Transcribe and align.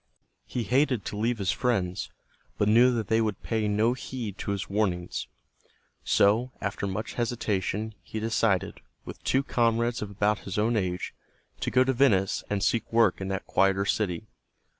He 0.47 0.63
hated 0.63 1.05
to 1.05 1.15
leave 1.15 1.37
his 1.37 1.51
friends, 1.51 2.09
but 2.57 2.67
knew 2.67 2.91
that 2.95 3.07
they 3.07 3.21
would 3.21 3.43
pay 3.43 3.67
no 3.67 3.93
heed 3.93 4.35
to 4.39 4.49
his 4.49 4.67
warnings. 4.67 5.27
So, 6.03 6.51
after 6.59 6.87
much 6.87 7.13
hesitation, 7.13 7.93
he 8.01 8.19
decided, 8.19 8.81
with 9.05 9.23
two 9.23 9.43
comrades 9.43 10.01
of 10.01 10.09
about 10.09 10.39
his 10.39 10.57
own 10.57 10.75
age, 10.75 11.13
to 11.59 11.69
go 11.69 11.83
to 11.83 11.93
Venice 11.93 12.43
and 12.49 12.63
seek 12.63 12.91
work 12.91 13.21
in 13.21 13.27
that 13.27 13.45
quieter 13.45 13.85
city. 13.85 14.25